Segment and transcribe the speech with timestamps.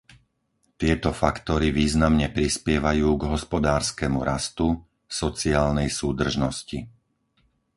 [0.81, 4.67] Tieto faktory významne prispievajú k hospodárskemu rastu,
[5.21, 6.79] sociálnej súdržnosti.